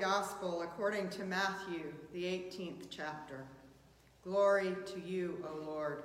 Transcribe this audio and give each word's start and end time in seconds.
Gospel 0.00 0.62
according 0.62 1.08
to 1.10 1.24
Matthew, 1.24 1.92
the 2.12 2.22
18th 2.22 2.86
chapter. 2.88 3.44
Glory 4.22 4.76
to 4.86 5.00
you, 5.00 5.44
O 5.44 5.64
Lord. 5.66 6.04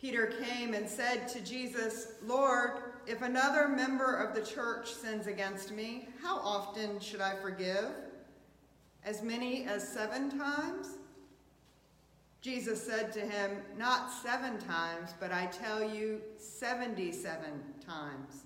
Peter 0.00 0.34
came 0.42 0.74
and 0.74 0.88
said 0.88 1.28
to 1.28 1.40
Jesus, 1.40 2.14
Lord, 2.26 2.72
if 3.06 3.22
another 3.22 3.68
member 3.68 4.16
of 4.16 4.34
the 4.34 4.42
church 4.42 4.92
sins 4.92 5.28
against 5.28 5.70
me, 5.70 6.08
how 6.22 6.38
often 6.38 6.98
should 6.98 7.20
I 7.20 7.36
forgive? 7.36 7.90
As 9.04 9.22
many 9.22 9.64
as 9.64 9.86
seven 9.86 10.36
times? 10.36 10.98
Jesus 12.40 12.82
said 12.82 13.12
to 13.12 13.20
him, 13.20 13.58
Not 13.78 14.10
seven 14.10 14.58
times, 14.58 15.14
but 15.20 15.30
I 15.30 15.46
tell 15.46 15.88
you, 15.88 16.20
77 16.36 17.38
times. 17.86 18.44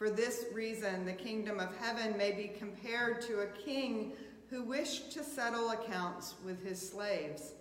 For 0.00 0.08
this 0.08 0.46
reason, 0.54 1.04
the 1.04 1.12
kingdom 1.12 1.60
of 1.60 1.76
heaven 1.76 2.16
may 2.16 2.32
be 2.32 2.50
compared 2.58 3.20
to 3.20 3.40
a 3.40 3.46
king 3.48 4.12
who 4.48 4.62
wished 4.62 5.12
to 5.12 5.22
settle 5.22 5.72
accounts 5.72 6.36
with 6.42 6.64
his 6.64 6.80
slaves. 6.80 7.52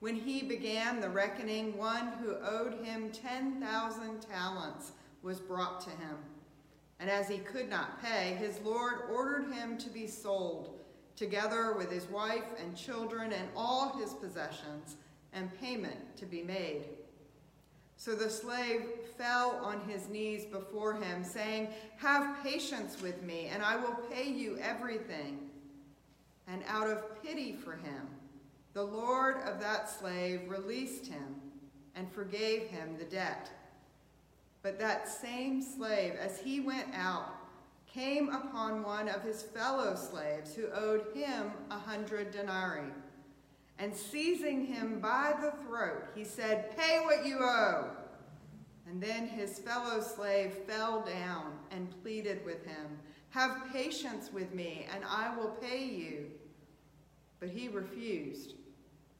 When 0.00 0.14
he 0.14 0.42
began 0.42 1.00
the 1.00 1.08
reckoning, 1.08 1.78
one 1.78 2.08
who 2.20 2.36
owed 2.36 2.84
him 2.84 3.10
10,000 3.12 4.20
talents 4.20 4.92
was 5.22 5.40
brought 5.40 5.80
to 5.84 5.90
him. 5.90 6.18
And 7.00 7.08
as 7.08 7.30
he 7.30 7.38
could 7.38 7.70
not 7.70 8.02
pay, 8.02 8.36
his 8.38 8.60
Lord 8.60 8.96
ordered 9.10 9.50
him 9.54 9.78
to 9.78 9.88
be 9.88 10.06
sold 10.06 10.78
together 11.16 11.72
with 11.78 11.90
his 11.90 12.04
wife 12.10 12.44
and 12.62 12.76
children 12.76 13.32
and 13.32 13.48
all 13.56 13.96
his 13.96 14.12
possessions, 14.12 14.96
and 15.32 15.48
payment 15.58 16.14
to 16.18 16.26
be 16.26 16.42
made. 16.42 16.84
So 17.96 18.14
the 18.14 18.28
slave 18.28 18.82
fell 19.16 19.58
on 19.62 19.80
his 19.88 20.08
knees 20.08 20.44
before 20.44 20.94
him, 20.94 21.24
saying, 21.24 21.68
Have 21.96 22.42
patience 22.42 23.00
with 23.00 23.22
me, 23.22 23.46
and 23.46 23.62
I 23.62 23.76
will 23.76 23.96
pay 24.10 24.30
you 24.30 24.58
everything. 24.60 25.50
And 26.46 26.62
out 26.68 26.88
of 26.88 27.22
pity 27.22 27.52
for 27.52 27.72
him, 27.72 28.08
the 28.74 28.84
Lord 28.84 29.38
of 29.46 29.58
that 29.60 29.88
slave 29.88 30.42
released 30.48 31.06
him 31.06 31.36
and 31.94 32.12
forgave 32.12 32.68
him 32.68 32.96
the 32.98 33.04
debt. 33.04 33.50
But 34.62 34.78
that 34.78 35.08
same 35.08 35.62
slave, 35.62 36.14
as 36.20 36.38
he 36.38 36.60
went 36.60 36.88
out, 36.94 37.34
came 37.86 38.28
upon 38.28 38.82
one 38.82 39.08
of 39.08 39.22
his 39.22 39.42
fellow 39.42 39.94
slaves 39.94 40.54
who 40.54 40.66
owed 40.74 41.06
him 41.14 41.50
a 41.70 41.78
hundred 41.78 42.30
denarii. 42.30 42.92
And 43.78 43.94
seizing 43.94 44.64
him 44.66 45.00
by 45.00 45.34
the 45.40 45.52
throat, 45.64 46.04
he 46.14 46.24
said, 46.24 46.76
Pay 46.76 47.00
what 47.04 47.26
you 47.26 47.38
owe. 47.40 47.90
And 48.88 49.02
then 49.02 49.26
his 49.26 49.58
fellow 49.58 50.00
slave 50.00 50.54
fell 50.66 51.02
down 51.02 51.52
and 51.70 52.02
pleaded 52.02 52.44
with 52.44 52.64
him, 52.64 52.98
Have 53.30 53.70
patience 53.72 54.32
with 54.32 54.54
me, 54.54 54.86
and 54.94 55.04
I 55.04 55.36
will 55.36 55.50
pay 55.50 55.84
you. 55.84 56.26
But 57.40 57.50
he 57.50 57.68
refused. 57.68 58.54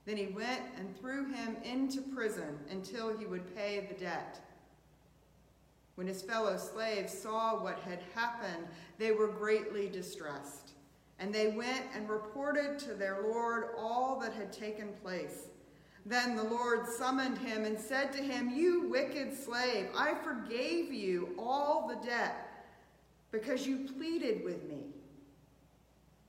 Then 0.07 0.17
he 0.17 0.27
went 0.27 0.63
and 0.79 0.97
threw 0.99 1.27
him 1.27 1.57
into 1.65 2.01
prison 2.01 2.59
until 2.71 3.17
he 3.17 3.27
would 3.27 3.55
pay 3.55 3.87
the 3.89 3.99
debt. 3.99 4.41
When 5.97 6.07
his 6.07 6.23
fellow 6.23 6.57
slaves 6.57 7.13
saw 7.13 7.63
what 7.63 7.81
had 7.81 8.01
happened, 8.15 8.69
they 8.99 9.13
were 9.13 9.29
greatly 9.29 9.89
distressed. 9.89 10.66
And 11.19 11.35
they 11.35 11.49
went 11.49 11.85
and 11.95 12.09
reported 12.09 12.79
to 12.81 12.95
their 12.95 13.23
Lord 13.23 13.69
all 13.79 14.19
that 14.21 14.35
had 14.35 14.53
taken 14.53 14.89
place. 15.03 15.49
Then 16.05 16.37
the 16.37 16.45
Lord 16.45 16.87
summoned 16.87 17.39
him 17.39 17.65
and 17.65 17.79
said 17.79 18.13
to 18.13 18.23
him, 18.23 18.51
You 18.51 18.89
wicked 18.89 19.37
slave, 19.37 19.89
I 19.97 20.15
forgave 20.15 20.93
you 20.93 21.35
all 21.39 21.89
the 21.89 22.07
debt 22.07 22.49
because 23.33 23.67
you 23.67 23.89
pleaded 23.97 24.45
with 24.45 24.69
me. 24.69 24.83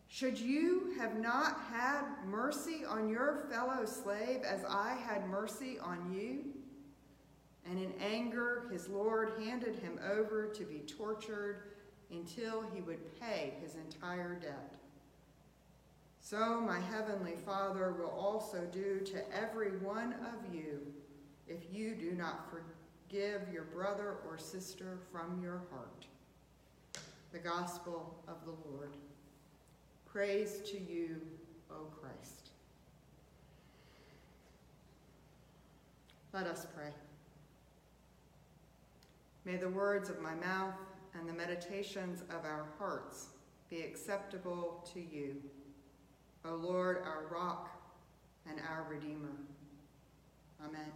Should 0.08 0.40
you 0.40 0.96
have 0.98 1.20
not 1.20 1.60
had 1.72 2.04
mercy 2.26 2.86
on 2.88 3.10
your 3.10 3.46
fellow 3.52 3.86
slave 3.86 4.42
as 4.44 4.64
I 4.68 4.98
had 5.06 5.28
mercy 5.30 5.78
on 5.80 6.14
you? 6.14 6.46
and 7.70 7.80
in 7.80 7.94
anger 8.02 8.68
his 8.72 8.88
Lord 8.88 9.34
handed 9.44 9.76
him 9.76 10.00
over 10.12 10.48
to 10.48 10.64
be 10.64 10.80
tortured 10.80 11.64
until 12.12 12.64
he 12.74 12.82
would 12.82 13.20
pay 13.20 13.54
his 13.62 13.76
entire 13.76 14.36
debt. 14.42 14.76
So 16.20 16.60
my 16.62 16.80
heavenly 16.80 17.36
Father 17.46 17.94
will 17.94 18.10
also 18.10 18.68
do 18.72 19.00
to 19.00 19.36
every 19.36 19.78
one 19.78 20.14
of 20.14 20.54
you 20.54 20.82
if 21.48 21.60
you 21.72 21.96
do 21.96 22.12
not 22.12 22.50
forgive 22.50 23.42
your 23.54 23.64
brother 23.64 24.18
or 24.28 24.38
sister 24.38 25.00
from 25.12 25.40
your 25.42 25.62
heart. 25.72 26.06
The 27.32 27.40
Gospel 27.40 28.14
of 28.28 28.36
the 28.46 28.70
Lord. 28.70 28.96
Praise 30.06 30.60
to 30.72 30.78
you, 30.78 31.22
O 31.72 31.88
Christ. 32.02 32.50
Let 36.34 36.48
us 36.48 36.68
pray. 36.76 36.92
May 39.46 39.56
the 39.56 39.70
words 39.70 40.10
of 40.10 40.22
my 40.22 40.34
mouth 40.36 40.76
and 41.18 41.28
the 41.28 41.34
meditations 41.34 42.22
of 42.30 42.46
our 42.46 42.68
hearts 42.78 43.28
be 43.70 43.82
acceptable 43.82 44.88
to 44.94 45.00
you, 45.00 45.36
O 46.46 46.56
Lord, 46.56 47.04
our 47.04 47.26
rock 47.32 47.70
and 48.50 48.60
our 48.70 48.86
Redeemer. 48.90 49.36
Amen. 50.64 50.92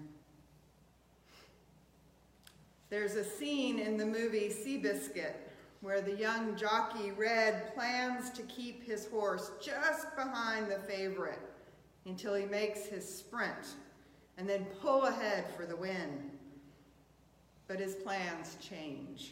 There's 2.89 3.15
a 3.15 3.23
scene 3.23 3.79
in 3.79 3.97
the 3.97 4.05
movie 4.05 4.49
Seabiscuit 4.49 5.35
where 5.81 6.01
the 6.01 6.15
young 6.15 6.55
jockey 6.55 7.11
Red 7.11 7.73
plans 7.73 8.29
to 8.31 8.43
keep 8.43 8.85
his 8.85 9.07
horse 9.07 9.51
just 9.61 10.15
behind 10.15 10.69
the 10.69 10.79
favorite 10.79 11.39
until 12.05 12.35
he 12.35 12.45
makes 12.45 12.85
his 12.85 13.07
sprint 13.07 13.75
and 14.37 14.47
then 14.47 14.65
pull 14.81 15.03
ahead 15.03 15.45
for 15.55 15.65
the 15.65 15.75
win 15.75 16.31
but 17.71 17.79
his 17.79 17.95
plans 17.95 18.57
change. 18.59 19.31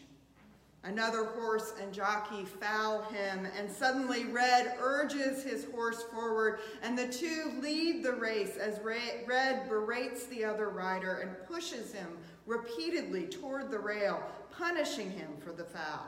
Another 0.84 1.25
horse 1.25 1.73
and 1.81 1.94
jockey 1.94 2.45
foul 2.45 3.01
him, 3.03 3.45
and 3.57 3.69
suddenly 3.69 4.25
Red 4.25 4.78
urges 4.79 5.44
his 5.44 5.66
horse 5.66 6.03
forward, 6.03 6.59
and 6.81 6.97
the 6.97 7.07
two 7.07 7.51
lead 7.62 8.01
the 8.01 8.13
race 8.13 8.56
as 8.56 8.79
Red 8.79 9.67
berates 9.67 10.25
the 10.28 10.45
other 10.45 10.69
rider 10.69 11.16
and 11.17 11.47
pushes 11.47 11.91
him 11.91 12.17
repeatedly 12.45 13.28
toward 13.28 13.69
the 13.69 13.79
rail, 13.79 14.23
punishing 14.57 15.12
him 15.12 15.31
for 15.44 15.51
the 15.51 15.66
foul. 15.66 16.07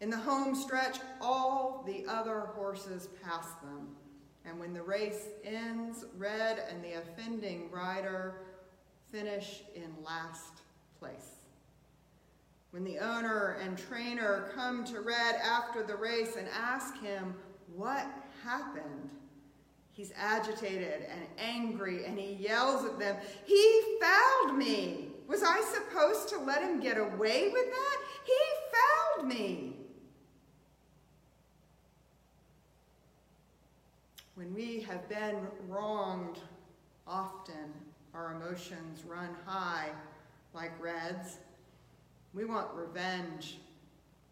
In 0.00 0.10
the 0.10 0.16
home 0.16 0.56
stretch, 0.56 0.98
all 1.20 1.84
the 1.86 2.04
other 2.08 2.40
horses 2.40 3.08
pass 3.22 3.46
them, 3.62 3.94
and 4.44 4.58
when 4.58 4.74
the 4.74 4.82
race 4.82 5.28
ends, 5.44 6.04
Red 6.18 6.60
and 6.68 6.82
the 6.82 6.94
offending 6.94 7.70
rider 7.70 8.34
finish 9.12 9.62
in 9.76 9.94
last 10.04 10.62
place. 10.98 11.41
When 12.72 12.84
the 12.84 12.98
owner 13.00 13.58
and 13.62 13.76
trainer 13.76 14.50
come 14.54 14.82
to 14.86 15.00
Red 15.00 15.34
after 15.34 15.82
the 15.82 15.94
race 15.94 16.36
and 16.36 16.48
ask 16.58 16.98
him 17.02 17.34
what 17.76 18.06
happened, 18.42 19.10
he's 19.92 20.10
agitated 20.16 21.06
and 21.10 21.20
angry 21.36 22.06
and 22.06 22.18
he 22.18 22.32
yells 22.32 22.86
at 22.86 22.98
them, 22.98 23.16
He 23.44 23.98
fouled 24.00 24.56
me! 24.56 25.10
Was 25.28 25.42
I 25.42 25.60
supposed 25.60 26.30
to 26.30 26.38
let 26.38 26.62
him 26.62 26.80
get 26.80 26.96
away 26.96 27.50
with 27.50 27.66
that? 27.66 27.98
He 28.24 28.38
fouled 28.72 29.28
me! 29.28 29.76
When 34.34 34.54
we 34.54 34.80
have 34.80 35.06
been 35.10 35.46
wronged, 35.68 36.38
often 37.06 37.74
our 38.14 38.32
emotions 38.32 39.04
run 39.06 39.36
high 39.44 39.90
like 40.54 40.72
Reds. 40.82 41.36
We 42.34 42.44
want 42.44 42.68
revenge. 42.74 43.58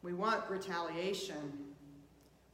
We 0.03 0.15
want 0.15 0.49
retaliation. 0.49 1.53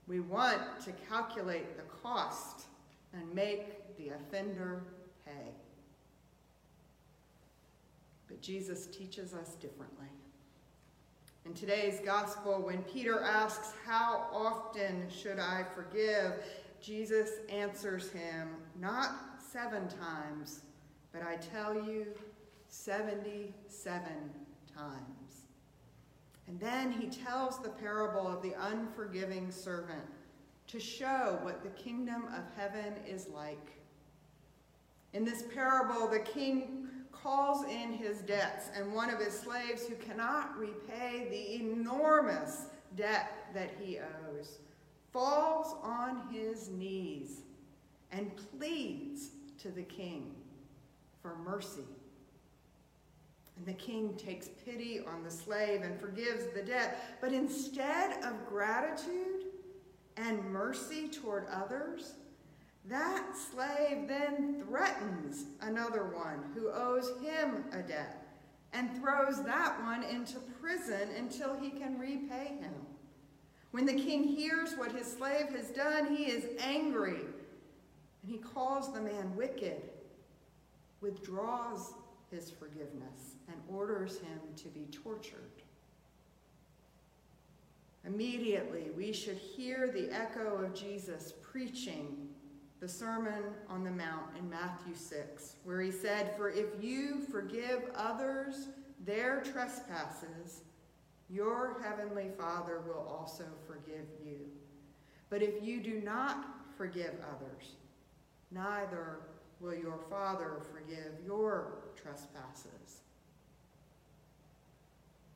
We 0.08 0.20
want 0.20 0.60
to 0.84 0.92
calculate 1.08 1.76
the 1.76 1.84
cost 2.02 2.66
and 3.12 3.32
make 3.34 3.96
the 3.96 4.10
offender 4.10 4.82
pay. 5.24 5.52
But 8.28 8.40
Jesus 8.40 8.86
teaches 8.86 9.34
us 9.34 9.50
differently. 9.54 10.08
In 11.44 11.54
today's 11.54 12.00
gospel, 12.04 12.60
when 12.60 12.82
Peter 12.82 13.22
asks, 13.22 13.72
How 13.84 14.26
often 14.32 15.08
should 15.08 15.38
I 15.38 15.64
forgive? 15.74 16.42
Jesus 16.80 17.30
answers 17.48 18.10
him, 18.10 18.48
Not 18.80 19.12
seven 19.52 19.86
times, 19.88 20.62
but 21.12 21.22
I 21.22 21.36
tell 21.36 21.74
you, 21.74 22.06
77 22.68 24.02
times. 24.76 25.25
And 26.48 26.60
then 26.60 26.92
he 26.92 27.08
tells 27.08 27.58
the 27.58 27.70
parable 27.70 28.26
of 28.28 28.42
the 28.42 28.54
unforgiving 28.58 29.50
servant 29.50 30.04
to 30.68 30.80
show 30.80 31.38
what 31.42 31.62
the 31.62 31.70
kingdom 31.70 32.24
of 32.26 32.44
heaven 32.56 32.94
is 33.06 33.28
like. 33.28 33.80
In 35.12 35.24
this 35.24 35.44
parable, 35.54 36.08
the 36.08 36.20
king 36.20 36.88
calls 37.10 37.64
in 37.64 37.92
his 37.92 38.18
debts, 38.20 38.70
and 38.76 38.92
one 38.92 39.10
of 39.10 39.18
his 39.18 39.38
slaves 39.38 39.86
who 39.86 39.94
cannot 39.96 40.56
repay 40.56 41.26
the 41.30 41.62
enormous 41.62 42.66
debt 42.94 43.32
that 43.54 43.70
he 43.80 43.98
owes, 43.98 44.58
falls 45.12 45.76
on 45.82 46.28
his 46.30 46.68
knees 46.68 47.42
and 48.12 48.30
pleads 48.58 49.30
to 49.58 49.70
the 49.70 49.82
king 49.82 50.34
for 51.22 51.36
mercy. 51.36 51.86
And 53.56 53.66
the 53.66 53.72
king 53.72 54.14
takes 54.16 54.48
pity 54.48 55.00
on 55.00 55.22
the 55.22 55.30
slave 55.30 55.82
and 55.82 55.98
forgives 56.00 56.44
the 56.54 56.62
debt. 56.62 57.18
But 57.20 57.32
instead 57.32 58.22
of 58.24 58.46
gratitude 58.48 59.46
and 60.16 60.44
mercy 60.50 61.08
toward 61.08 61.46
others, 61.48 62.14
that 62.88 63.36
slave 63.36 64.06
then 64.06 64.62
threatens 64.62 65.46
another 65.60 66.04
one 66.04 66.40
who 66.54 66.70
owes 66.70 67.12
him 67.22 67.64
a 67.72 67.82
debt 67.82 68.26
and 68.72 68.94
throws 69.00 69.42
that 69.44 69.82
one 69.82 70.02
into 70.04 70.38
prison 70.60 71.08
until 71.16 71.58
he 71.58 71.70
can 71.70 71.98
repay 71.98 72.56
him. 72.60 72.74
When 73.72 73.86
the 73.86 73.94
king 73.94 74.22
hears 74.22 74.74
what 74.74 74.92
his 74.92 75.10
slave 75.10 75.48
has 75.50 75.70
done, 75.70 76.14
he 76.14 76.24
is 76.24 76.44
angry 76.60 77.20
and 78.22 78.30
he 78.30 78.38
calls 78.38 78.92
the 78.92 79.00
man 79.00 79.34
wicked, 79.36 79.82
withdraws 81.00 81.94
his 82.30 82.50
forgiveness, 82.50 83.35
and 83.48 83.56
orders 83.68 84.18
him 84.18 84.40
to 84.56 84.68
be 84.68 84.86
tortured. 84.92 85.62
Immediately, 88.04 88.90
we 88.96 89.12
should 89.12 89.36
hear 89.36 89.90
the 89.92 90.14
echo 90.14 90.64
of 90.64 90.74
Jesus 90.74 91.34
preaching 91.42 92.28
the 92.78 92.88
Sermon 92.88 93.42
on 93.68 93.82
the 93.82 93.90
Mount 93.90 94.36
in 94.38 94.48
Matthew 94.48 94.94
6, 94.94 95.56
where 95.64 95.80
he 95.80 95.90
said, 95.90 96.36
For 96.36 96.50
if 96.50 96.66
you 96.80 97.20
forgive 97.30 97.82
others 97.96 98.68
their 99.04 99.40
trespasses, 99.40 100.62
your 101.28 101.82
heavenly 101.82 102.28
Father 102.38 102.80
will 102.86 103.06
also 103.08 103.44
forgive 103.66 104.06
you. 104.24 104.38
But 105.30 105.42
if 105.42 105.62
you 105.62 105.82
do 105.82 106.00
not 106.00 106.46
forgive 106.76 107.14
others, 107.34 107.72
neither 108.52 109.20
will 109.58 109.74
your 109.74 109.98
Father 110.08 110.60
forgive 110.72 111.12
your 111.24 111.78
trespasses. 111.96 113.00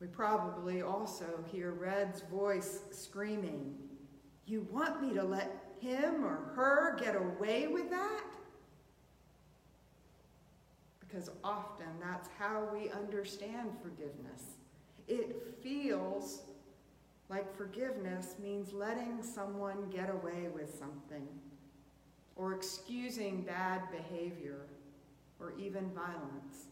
We 0.01 0.07
probably 0.07 0.81
also 0.81 1.45
hear 1.51 1.73
Red's 1.73 2.21
voice 2.21 2.79
screaming, 2.89 3.75
You 4.47 4.67
want 4.71 4.99
me 4.99 5.13
to 5.13 5.23
let 5.23 5.75
him 5.79 6.25
or 6.25 6.51
her 6.55 6.97
get 6.99 7.15
away 7.15 7.67
with 7.67 7.91
that? 7.91 8.23
Because 10.99 11.29
often 11.43 11.85
that's 12.01 12.29
how 12.39 12.67
we 12.73 12.89
understand 12.89 13.69
forgiveness. 13.83 14.57
It 15.07 15.55
feels 15.61 16.41
like 17.29 17.55
forgiveness 17.55 18.35
means 18.41 18.73
letting 18.73 19.21
someone 19.21 19.87
get 19.91 20.09
away 20.09 20.47
with 20.51 20.73
something, 20.73 21.27
or 22.35 22.53
excusing 22.53 23.43
bad 23.43 23.83
behavior, 23.91 24.65
or 25.39 25.53
even 25.59 25.91
violence. 25.91 26.70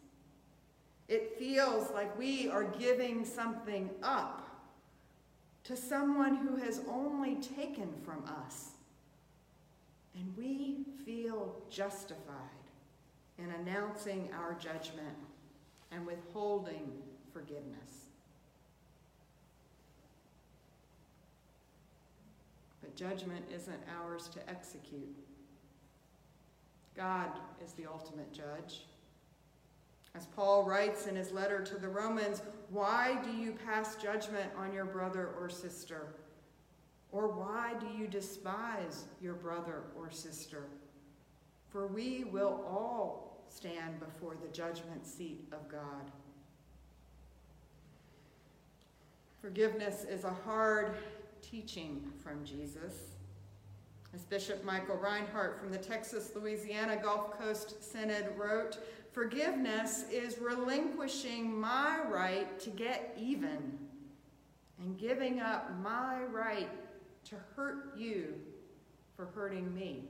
It 1.09 1.39
feels 1.39 1.89
like 1.91 2.17
we 2.19 2.49
are 2.49 2.63
giving 2.63 3.25
something 3.25 3.89
up 4.03 4.47
to 5.63 5.75
someone 5.75 6.35
who 6.35 6.55
has 6.57 6.81
only 6.87 7.35
taken 7.35 7.91
from 8.05 8.23
us. 8.45 8.69
And 10.13 10.37
we 10.37 10.85
feel 11.05 11.55
justified 11.69 12.35
in 13.39 13.49
announcing 13.51 14.29
our 14.37 14.53
judgment 14.53 15.17
and 15.91 16.05
withholding 16.05 16.91
forgiveness. 17.33 18.05
But 22.81 22.95
judgment 22.95 23.45
isn't 23.51 23.81
ours 23.99 24.29
to 24.33 24.47
execute. 24.47 25.15
God 26.95 27.29
is 27.65 27.73
the 27.73 27.87
ultimate 27.87 28.31
judge. 28.31 28.81
As 30.15 30.25
Paul 30.25 30.63
writes 30.63 31.07
in 31.07 31.15
his 31.15 31.31
letter 31.31 31.61
to 31.61 31.75
the 31.75 31.87
Romans, 31.87 32.41
why 32.69 33.19
do 33.23 33.31
you 33.31 33.53
pass 33.65 33.95
judgment 33.95 34.51
on 34.57 34.73
your 34.73 34.85
brother 34.85 35.29
or 35.39 35.49
sister? 35.49 36.07
Or 37.11 37.27
why 37.27 37.73
do 37.79 37.87
you 37.87 38.07
despise 38.07 39.05
your 39.21 39.33
brother 39.33 39.83
or 39.97 40.11
sister? 40.11 40.65
For 41.69 41.87
we 41.87 42.25
will 42.25 42.65
all 42.67 43.43
stand 43.49 43.99
before 43.99 44.35
the 44.41 44.47
judgment 44.49 45.05
seat 45.05 45.47
of 45.51 45.67
God. 45.69 46.11
Forgiveness 49.41 50.03
is 50.03 50.25
a 50.25 50.33
hard 50.45 50.95
teaching 51.41 52.11
from 52.23 52.43
Jesus. 52.43 53.15
As 54.13 54.23
Bishop 54.23 54.63
Michael 54.65 54.97
Rinehart 54.97 55.59
from 55.59 55.71
the 55.71 55.77
Texas 55.77 56.31
Louisiana 56.35 56.97
Gulf 56.97 57.39
Coast 57.39 57.83
Synod 57.91 58.27
wrote, 58.37 58.79
Forgiveness 59.11 60.05
is 60.11 60.37
relinquishing 60.39 61.59
my 61.59 61.99
right 62.07 62.59
to 62.59 62.69
get 62.69 63.15
even 63.17 63.77
and 64.79 64.97
giving 64.97 65.39
up 65.39 65.71
my 65.81 66.23
right 66.23 66.69
to 67.25 67.35
hurt 67.55 67.97
you 67.97 68.35
for 69.15 69.25
hurting 69.25 69.73
me. 69.73 70.03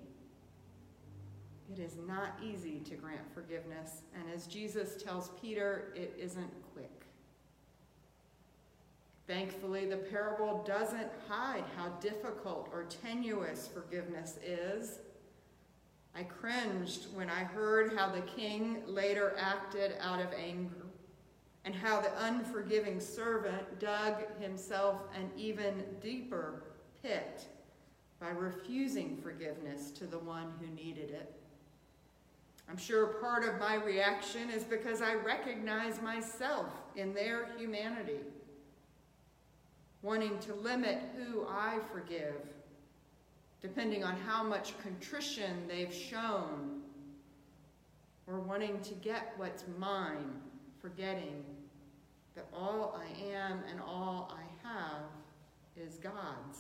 It 1.72 1.80
is 1.80 1.98
not 2.08 2.40
easy 2.44 2.80
to 2.82 2.96
grant 2.96 3.34
forgiveness, 3.34 4.02
and 4.16 4.24
as 4.34 4.48
Jesus 4.48 5.02
tells 5.02 5.30
Peter, 5.42 5.94
it 5.96 6.14
isn't 6.18 6.52
quick. 6.74 7.06
Thankfully, 9.28 9.86
the 9.86 9.98
parable 9.98 10.64
doesn't 10.66 11.12
hide 11.28 11.64
how 11.78 11.90
difficult 12.00 12.70
or 12.74 12.86
tenuous 12.86 13.68
forgiveness 13.68 14.40
is. 14.44 15.00
I 16.16 16.24
cringed 16.24 17.06
when 17.14 17.30
I 17.30 17.44
heard 17.44 17.96
how 17.96 18.10
the 18.10 18.22
king 18.22 18.84
later 18.86 19.36
acted 19.38 19.94
out 20.00 20.20
of 20.20 20.34
anger 20.34 20.86
and 21.66 21.76
how 21.76 22.02
the 22.02 22.12
unforgiving 22.26 23.00
servant 23.00 23.80
dug 23.80 24.16
himself 24.42 25.02
an 25.16 25.30
even 25.38 25.84
deeper 26.02 26.64
pit 27.02 27.46
by 28.20 28.30
refusing 28.30 29.18
forgiveness 29.18 29.92
to 29.92 30.06
the 30.06 30.20
one 30.20 30.52
who 30.60 30.68
needed 30.76 31.12
it. 31.12 31.34
I'm 32.70 32.78
sure 32.78 33.08
part 33.08 33.44
of 33.48 33.60
my 33.60 33.76
reaction 33.76 34.50
is 34.50 34.64
because 34.64 35.02
I 35.02 35.16
recognize 35.16 36.02
myself 36.02 36.68
in 36.96 37.14
their 37.14 37.48
humanity, 37.58 38.20
wanting 40.02 40.38
to 40.40 40.54
limit 40.54 41.02
who 41.18 41.48
I 41.48 41.80
forgive, 41.92 42.42
depending 43.62 44.04
on 44.04 44.16
how 44.16 44.44
much 44.44 44.78
contrition 44.80 45.68
they've 45.68 45.94
shown, 45.94 46.82
or 48.28 48.40
wanting 48.40 48.80
to 48.82 48.94
get 48.96 49.34
what's 49.38 49.66
mine, 49.78 50.40
forgetting 50.80 51.44
that 52.36 52.46
all 52.54 52.98
I 52.98 53.34
am 53.34 53.60
and 53.70 53.82
all 53.82 54.32
I 54.34 54.68
have 54.68 55.02
is 55.76 55.96
God's. 55.96 56.60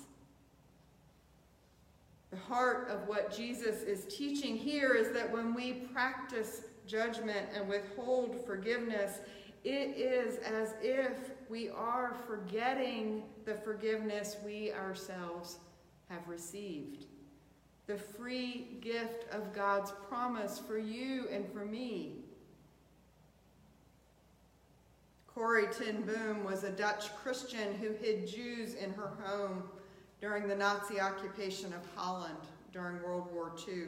The 2.32 2.38
heart 2.38 2.89
of 2.89 3.08
what 3.08 3.36
Jesus 3.36 3.84
is 3.84 4.06
teaching 4.13 4.56
here 4.56 4.94
is 4.94 5.12
that 5.13 5.32
when 5.32 5.53
we 5.53 5.74
practice 5.94 6.62
judgment 6.86 7.48
and 7.56 7.68
withhold 7.68 8.46
forgiveness, 8.46 9.20
it 9.63 9.98
is 9.98 10.38
as 10.39 10.75
if 10.82 11.32
we 11.50 11.70
are 11.70 12.15
forgetting 12.27 13.24
the 13.46 13.56
forgiveness 13.56 14.38
we 14.46 14.72
ourselves 14.74 15.58
have 16.10 16.28
received. 16.28 17.06
The 17.88 17.98
free 17.98 18.78
gift 18.82 19.32
of 19.34 19.54
God's 19.54 19.92
promise 20.08 20.60
for 20.60 20.78
you 20.78 21.28
and 21.32 21.50
for 21.51 21.66
me. 21.66 22.18
Corrie 25.28 25.68
ten 25.72 26.01
Boom 26.01 26.44
was 26.44 26.63
a 26.63 26.72
Dutch 26.72 27.16
Christian 27.16 27.75
who 27.75 27.94
hid 27.94 28.28
Jews 28.28 28.74
in 28.74 28.94
her 28.94 29.13
home 29.24 29.63
during 30.22 30.48
the 30.48 30.56
Nazi 30.56 31.00
occupation 31.00 31.74
of 31.74 31.82
Holland 31.96 32.38
during 32.74 33.01
World 33.01 33.32
War 33.34 33.54
II. 33.68 33.84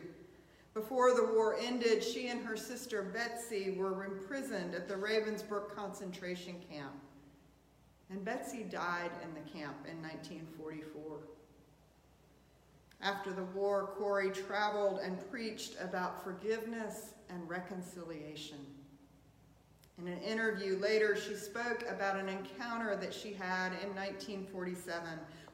Before 0.73 1.13
the 1.13 1.25
war 1.33 1.57
ended, 1.59 2.01
she 2.01 2.29
and 2.29 2.43
her 2.45 2.55
sister 2.55 3.03
Betsie 3.03 3.75
were 3.77 4.05
imprisoned 4.05 4.73
at 4.73 4.87
the 4.87 4.93
Ravensbrück 4.93 5.75
concentration 5.75 6.55
camp. 6.71 6.93
And 8.09 8.23
Betsie 8.23 8.63
died 8.63 9.11
in 9.23 9.33
the 9.33 9.49
camp 9.51 9.85
in 9.89 10.01
1944. 10.01 11.19
After 13.01 13.31
the 13.31 13.43
war, 13.43 13.93
Corrie 13.97 14.29
traveled 14.29 14.99
and 14.99 15.29
preached 15.31 15.75
about 15.79 16.23
forgiveness 16.23 17.13
and 17.29 17.49
reconciliation. 17.49 18.59
In 19.97 20.07
an 20.07 20.21
interview 20.21 20.77
later, 20.77 21.15
she 21.15 21.35
spoke 21.35 21.83
about 21.89 22.17
an 22.17 22.29
encounter 22.29 22.95
that 22.95 23.13
she 23.13 23.33
had 23.33 23.73
in 23.83 23.89
1947 23.95 25.03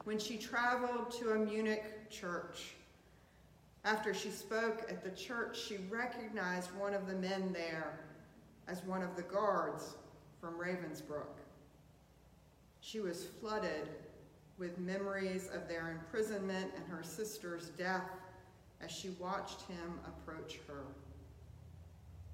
when 0.04 0.18
she 0.18 0.36
traveled 0.36 1.10
to 1.12 1.32
a 1.32 1.38
Munich 1.38 2.10
church. 2.10 2.74
After 3.84 4.12
she 4.12 4.30
spoke 4.30 4.84
at 4.88 5.02
the 5.02 5.10
church, 5.10 5.58
she 5.58 5.78
recognized 5.90 6.74
one 6.76 6.94
of 6.94 7.06
the 7.06 7.14
men 7.14 7.52
there 7.52 8.00
as 8.66 8.84
one 8.84 9.02
of 9.02 9.16
the 9.16 9.22
guards 9.22 9.94
from 10.40 10.58
Ravensbrück. 10.58 11.40
She 12.80 13.00
was 13.00 13.24
flooded 13.24 13.88
with 14.58 14.78
memories 14.78 15.48
of 15.54 15.68
their 15.68 15.90
imprisonment 15.90 16.72
and 16.76 16.86
her 16.86 17.02
sister's 17.02 17.68
death 17.70 18.10
as 18.80 18.90
she 18.90 19.10
watched 19.20 19.62
him 19.62 20.00
approach 20.06 20.58
her. 20.66 20.84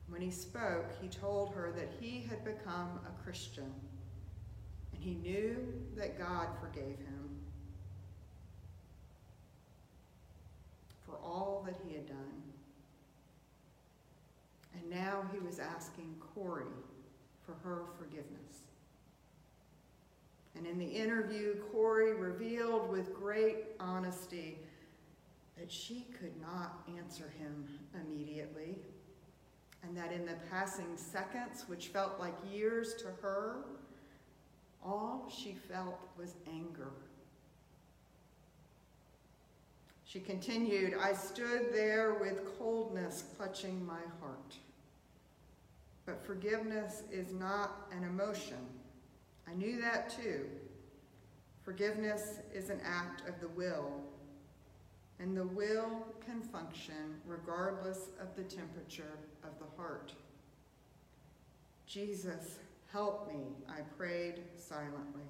When 0.08 0.20
he 0.20 0.30
spoke, 0.30 0.86
he 1.00 1.08
told 1.08 1.54
her 1.54 1.72
that 1.76 1.90
he 2.00 2.26
had 2.28 2.44
become 2.44 3.00
a 3.06 3.22
Christian 3.22 3.72
and 4.94 5.02
he 5.02 5.14
knew 5.14 5.56
that 5.96 6.18
God 6.18 6.48
forgave 6.60 6.98
him 6.98 7.30
for 11.04 11.16
all 11.22 11.62
that 11.66 11.76
he 11.86 11.94
had 11.94 12.06
done. 12.06 12.42
And 14.74 14.90
now 14.90 15.24
he 15.32 15.38
was 15.38 15.58
asking 15.58 16.14
Corrie 16.34 16.64
for 17.44 17.52
her 17.62 17.84
forgiveness. 17.98 18.64
And 20.64 20.72
in 20.72 20.78
the 20.78 20.94
interview, 20.94 21.56
Corrie 21.70 22.14
revealed 22.14 22.90
with 22.90 23.12
great 23.12 23.56
honesty 23.78 24.56
that 25.58 25.70
she 25.70 26.06
could 26.18 26.40
not 26.40 26.88
answer 26.96 27.30
him 27.38 27.68
immediately, 27.94 28.78
and 29.82 29.94
that 29.94 30.10
in 30.10 30.24
the 30.24 30.36
passing 30.50 30.96
seconds, 30.96 31.64
which 31.66 31.88
felt 31.88 32.18
like 32.18 32.34
years 32.50 32.94
to 32.94 33.08
her, 33.20 33.56
all 34.82 35.30
she 35.34 35.52
felt 35.52 36.00
was 36.16 36.34
anger. 36.50 36.92
She 40.06 40.18
continued, 40.20 40.94
I 40.98 41.12
stood 41.12 41.74
there 41.74 42.14
with 42.14 42.58
coldness 42.58 43.24
clutching 43.36 43.84
my 43.84 44.00
heart. 44.20 44.54
But 46.06 46.24
forgiveness 46.24 47.02
is 47.12 47.34
not 47.34 47.86
an 47.92 48.04
emotion. 48.04 48.66
I 49.48 49.54
knew 49.54 49.80
that 49.80 50.10
too. 50.10 50.46
Forgiveness 51.62 52.40
is 52.52 52.70
an 52.70 52.80
act 52.84 53.28
of 53.28 53.40
the 53.40 53.48
will, 53.48 53.90
and 55.18 55.36
the 55.36 55.46
will 55.46 56.06
can 56.24 56.42
function 56.42 57.20
regardless 57.26 58.08
of 58.20 58.34
the 58.36 58.42
temperature 58.42 59.18
of 59.42 59.58
the 59.58 59.76
heart. 59.76 60.12
Jesus, 61.86 62.58
help 62.92 63.28
me, 63.28 63.44
I 63.68 63.80
prayed 63.96 64.40
silently. 64.56 65.28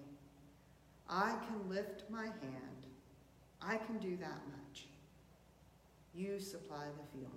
I 1.09 1.37
can 1.47 1.68
lift 1.68 2.04
my 2.11 2.25
hand. 2.25 2.87
I 3.61 3.76
can 3.76 3.99
do 3.99 4.16
that 4.16 4.40
much. 4.50 4.87
You 6.14 6.40
supply 6.40 6.87
the 6.87 7.18
feeling. 7.18 7.30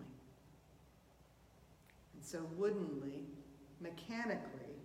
And 2.14 2.24
so 2.24 2.40
woodenly, 2.56 3.26
mechanically, 3.80 4.77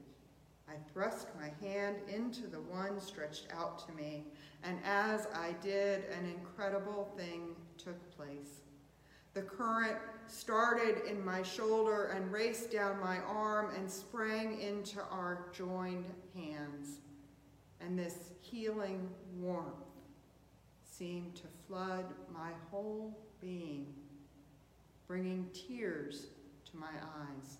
I 0.73 0.93
thrust 0.93 1.27
my 1.39 1.51
hand 1.67 1.97
into 2.09 2.47
the 2.47 2.61
one 2.61 2.99
stretched 2.99 3.47
out 3.53 3.87
to 3.87 3.93
me, 3.95 4.25
and 4.63 4.79
as 4.85 5.27
I 5.35 5.55
did, 5.61 6.05
an 6.19 6.25
incredible 6.25 7.13
thing 7.15 7.55
took 7.77 8.17
place. 8.17 8.63
The 9.35 9.43
current 9.43 9.99
started 10.29 11.05
in 11.07 11.23
my 11.23 11.43
shoulder 11.43 12.15
and 12.17 12.33
raced 12.33 12.73
down 12.73 13.01
my 13.01 13.19
arm 13.21 13.75
and 13.77 13.91
sprang 13.91 14.61
into 14.61 15.01
our 15.11 15.47
joined 15.53 16.07
hands. 16.35 17.01
And 17.81 17.99
this 17.99 18.31
healing 18.41 19.11
warmth 19.37 19.75
seemed 20.91 21.35
to 21.37 21.49
flood 21.67 22.07
my 22.33 22.51
whole 22.71 23.19
being, 23.43 23.93
bringing 25.07 25.51
tears 25.53 26.29
to 26.71 26.77
my 26.79 26.87
eyes. 26.87 27.59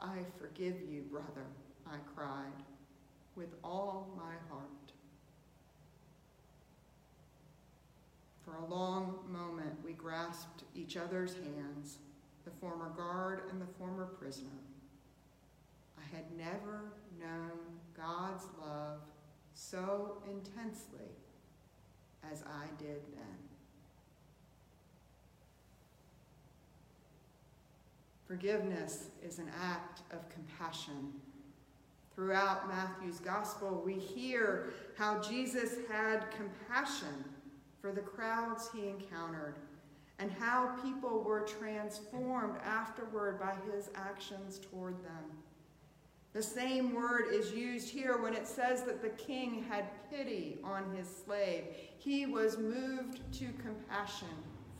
I 0.00 0.18
forgive 0.38 0.76
you, 0.88 1.02
brother, 1.02 1.46
I 1.86 1.96
cried, 2.14 2.62
with 3.36 3.54
all 3.62 4.12
my 4.16 4.34
heart. 4.48 4.68
For 8.44 8.56
a 8.56 8.66
long 8.66 9.20
moment, 9.30 9.74
we 9.84 9.92
grasped 9.92 10.64
each 10.74 10.96
other's 10.96 11.34
hands, 11.34 11.98
the 12.44 12.50
former 12.50 12.90
guard 12.90 13.42
and 13.50 13.60
the 13.60 13.72
former 13.78 14.06
prisoner. 14.06 14.48
I 15.98 16.16
had 16.16 16.24
never 16.36 16.92
known 17.20 17.58
God's 17.96 18.44
love 18.60 18.98
so 19.54 20.22
intensely 20.28 21.10
as 22.30 22.42
I 22.42 22.66
did 22.78 23.02
then. 23.14 23.38
Forgiveness 28.26 29.08
is 29.22 29.38
an 29.38 29.50
act 29.60 30.00
of 30.10 30.28
compassion. 30.30 31.12
Throughout 32.14 32.68
Matthew's 32.68 33.20
gospel, 33.20 33.82
we 33.84 33.94
hear 33.94 34.74
how 34.98 35.20
Jesus 35.20 35.78
had 35.90 36.30
compassion 36.30 37.24
for 37.80 37.90
the 37.92 38.00
crowds 38.00 38.70
he 38.72 38.88
encountered 38.88 39.56
and 40.18 40.30
how 40.30 40.76
people 40.82 41.22
were 41.22 41.40
transformed 41.40 42.58
afterward 42.64 43.40
by 43.40 43.54
his 43.72 43.90
actions 43.94 44.60
toward 44.70 45.02
them. 45.04 45.24
The 46.32 46.42
same 46.42 46.94
word 46.94 47.26
is 47.32 47.52
used 47.52 47.90
here 47.90 48.16
when 48.22 48.34
it 48.34 48.46
says 48.46 48.84
that 48.84 49.02
the 49.02 49.10
king 49.10 49.64
had 49.68 49.86
pity 50.10 50.58
on 50.64 50.94
his 50.94 51.06
slave. 51.08 51.64
He 51.98 52.24
was 52.24 52.56
moved 52.56 53.20
to 53.38 53.46
compassion 53.62 54.28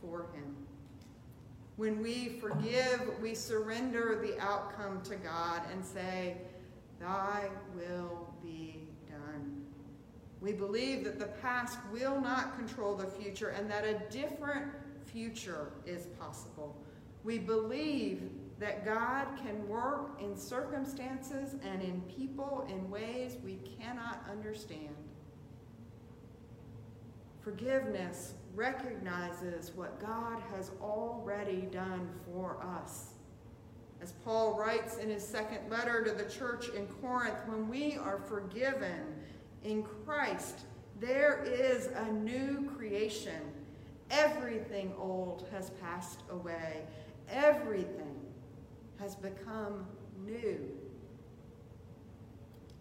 for 0.01 0.27
him. 0.35 0.57
When 1.77 2.03
we 2.03 2.39
forgive, 2.41 3.15
we 3.21 3.35
surrender 3.35 4.21
the 4.23 4.39
outcome 4.41 5.03
to 5.05 5.17
God 5.17 5.63
and 5.73 5.85
say, 5.85 6.37
Thy 7.03 7.49
will 7.75 8.33
be 8.41 8.89
done. 9.11 9.65
We 10.41 10.53
believe 10.53 11.03
that 11.05 11.19
the 11.19 11.27
past 11.27 11.79
will 11.93 12.21
not 12.21 12.57
control 12.57 12.95
the 12.95 13.07
future 13.07 13.49
and 13.49 13.69
that 13.69 13.85
a 13.85 13.99
different 14.09 14.67
future 15.05 15.73
is 15.85 16.07
possible. 16.19 16.81
We 17.25 17.39
believe 17.39 18.31
that 18.61 18.85
God 18.85 19.27
can 19.37 19.67
work 19.67 20.21
in 20.21 20.37
circumstances 20.37 21.57
and 21.65 21.83
in 21.83 22.01
people 22.03 22.65
in 22.69 22.89
ways 22.89 23.37
we 23.45 23.59
cannot 23.81 24.25
understand. 24.31 24.95
Forgiveness 27.41 28.35
recognizes 28.55 29.73
what 29.75 30.01
God 30.01 30.41
has 30.55 30.71
already 30.81 31.63
done 31.73 32.09
for 32.25 32.65
us. 32.79 33.15
As 34.03 34.13
Paul 34.25 34.59
writes 34.59 34.97
in 34.97 35.09
his 35.09 35.27
second 35.27 35.71
letter 35.71 36.03
to 36.03 36.11
the 36.11 36.29
church 36.29 36.69
in 36.71 36.87
Corinth, 37.01 37.39
when 37.47 37.69
we 37.69 37.97
are 37.97 38.19
forgiven 38.19 39.15
in 39.63 39.85
Christ, 40.05 40.61
there 40.99 41.45
is 41.45 41.87
a 41.87 42.11
new 42.11 42.69
creation. 42.77 43.41
Everything 44.11 44.93
old 44.99 45.47
has 45.53 45.71
passed 45.81 46.21
away, 46.31 46.83
everything 47.31 48.21
has 48.99 49.15
become 49.15 49.87
new. 50.25 50.59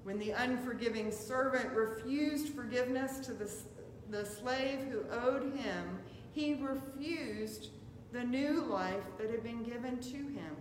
When 0.03 0.17
the 0.17 0.31
unforgiving 0.31 1.11
servant 1.11 1.69
refused 1.73 2.55
forgiveness 2.55 3.19
to 3.27 3.33
the 3.33 3.51
the 4.09 4.25
slave 4.25 4.79
who 4.91 5.03
owed 5.09 5.55
him, 5.55 5.99
he 6.33 6.55
refused 6.55 7.69
the 8.11 8.23
new 8.23 8.61
life 8.61 9.05
that 9.17 9.29
had 9.29 9.41
been 9.41 9.63
given 9.63 9.99
to 9.99 10.17
him. 10.17 10.55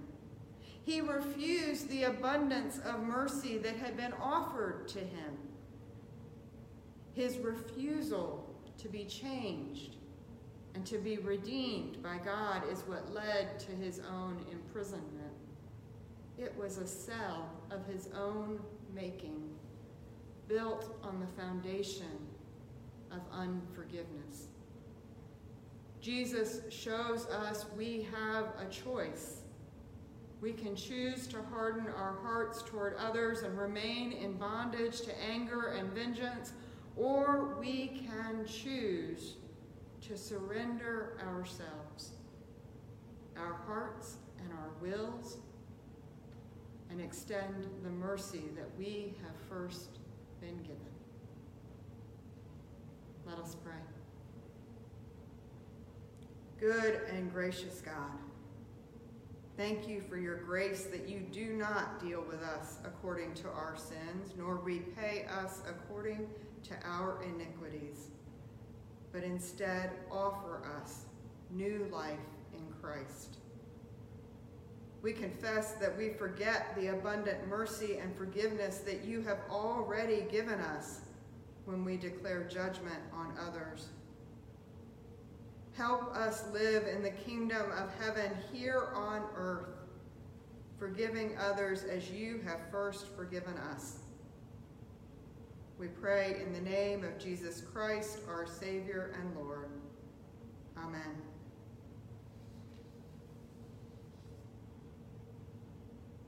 He 0.85 1.01
refused 1.01 1.89
the 1.89 2.05
abundance 2.05 2.81
of 2.85 3.03
mercy 3.03 3.59
that 3.59 3.77
had 3.77 3.97
been 3.97 4.13
offered 4.15 4.89
to 4.89 4.99
him. 4.99 5.39
His 7.13 7.39
refusal 7.39 8.55
to 8.79 8.89
be 8.89 9.05
changed 9.05 9.97
and 10.75 10.87
to 10.87 10.99
be 10.99 11.19
redeemed 11.19 12.03
by 12.03 12.19
God 12.25 12.63
is 12.71 12.81
what 12.87 13.13
led 13.13 13.59
to 13.61 13.73
his 13.73 14.01
own 14.11 14.45
imprisonment. 14.51 15.33
It 16.39 16.57
was 16.57 16.79
a 16.79 16.87
cell 16.87 17.51
of 17.71 17.85
his 17.87 18.09
own 18.17 18.61
making, 18.95 19.43
built 20.49 20.97
on 21.03 21.21
the 21.21 21.27
foundation 21.27 22.19
of 23.11 23.21
unforgiveness. 23.33 24.47
Jesus 26.01 26.61
shows 26.71 27.27
us 27.27 27.67
we 27.77 28.07
have 28.11 28.47
a 28.59 28.71
choice. 28.71 29.43
We 30.41 30.53
can 30.53 30.75
choose 30.75 31.27
to 31.29 31.43
harden 31.43 31.87
our 31.87 32.17
hearts 32.23 32.63
toward 32.63 32.97
others 32.97 33.43
and 33.43 33.59
remain 33.59 34.13
in 34.13 34.35
bondage 34.35 35.03
to 35.03 35.13
anger 35.23 35.75
and 35.79 35.93
vengeance, 35.93 36.53
or 36.97 37.57
we 37.61 38.03
can 38.07 38.47
choose 38.47 39.35
to 40.09 40.17
surrender 40.17 41.19
ourselves, 41.27 42.13
our 43.37 43.53
hearts 43.67 44.17
and 44.39 44.51
our 44.53 44.71
wills, 44.81 45.37
and 46.91 47.01
extend 47.01 47.69
the 47.83 47.91
mercy 47.91 48.45
that 48.57 48.69
we 48.79 49.15
have 49.23 49.35
first 49.49 49.99
been 50.41 50.57
given. 50.63 50.77
Let 53.27 53.39
us 53.39 53.57
pray. 53.63 53.75
Good 56.59 57.03
and 57.13 57.33
gracious 57.33 57.81
God, 57.81 58.19
thank 59.61 59.87
you 59.87 60.01
for 60.01 60.17
your 60.17 60.37
grace 60.37 60.85
that 60.85 61.07
you 61.07 61.21
do 61.21 61.53
not 61.53 62.01
deal 62.03 62.25
with 62.27 62.43
us 62.43 62.79
according 62.83 63.35
to 63.35 63.47
our 63.47 63.77
sins, 63.77 64.33
nor 64.39 64.55
repay 64.57 65.27
us 65.31 65.61
according 65.69 66.27
to 66.63 66.73
our 66.87 67.23
iniquities, 67.23 68.07
but 69.13 69.23
instead 69.23 69.91
offer 70.11 70.63
us 70.81 71.05
new 71.51 71.87
life 71.93 72.17
in 72.55 72.67
Christ. 72.81 73.37
We 75.03 75.13
confess 75.13 75.73
that 75.73 75.95
we 75.95 76.09
forget 76.09 76.75
the 76.75 76.95
abundant 76.95 77.47
mercy 77.47 77.99
and 77.99 78.17
forgiveness 78.17 78.79
that 78.87 79.05
you 79.05 79.21
have 79.21 79.41
already 79.51 80.23
given 80.33 80.59
us 80.59 81.01
when 81.67 81.85
we 81.85 81.99
declare 81.99 82.45
judgment 82.45 83.03
on 83.13 83.35
others. 83.47 83.89
Help 85.77 86.15
us 86.15 86.45
live 86.53 86.87
in 86.87 87.03
the 87.03 87.11
kingdom 87.11 87.71
of 87.73 87.91
heaven 88.05 88.31
here 88.53 88.89
on 88.95 89.23
earth, 89.37 89.69
forgiving 90.79 91.37
others 91.39 91.85
as 91.85 92.11
you 92.11 92.41
have 92.47 92.61
first 92.71 93.07
forgiven 93.17 93.57
us. 93.57 93.99
We 95.79 95.89
pray 95.89 96.37
in 96.45 96.53
the 96.53 96.61
name 96.61 97.05
of 97.05 97.19
Jesus 97.19 97.63
Christ, 97.73 98.19
our 98.29 98.47
Savior 98.47 99.15
and 99.19 99.35
Lord. 99.35 99.71
Amen. 100.77 101.30